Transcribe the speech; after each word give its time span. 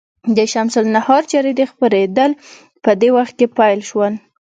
د 0.37 0.39
شمس 0.53 0.75
النهار 0.83 1.21
جریدې 1.31 1.65
خپرېدل 1.71 2.31
په 2.83 2.91
دې 3.01 3.09
وخت 3.17 3.33
کې 3.39 3.47
پیل 3.57 3.79
شول. 3.89 4.13